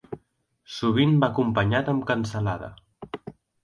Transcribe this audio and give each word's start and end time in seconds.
Sovint 0.77 1.13
va 1.25 1.31
acompanyat 1.35 1.95
amb 1.95 2.09
cansalada. 2.11 2.75